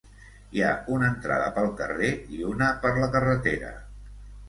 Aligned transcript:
Hi 0.59 0.63
ha 0.67 0.71
una 0.95 1.09
entrada 1.09 1.53
pel 1.59 1.71
carrer 1.83 2.11
i 2.39 2.43
una 2.55 2.73
per 2.87 2.97
la 3.01 3.15
carretera. 3.19 3.75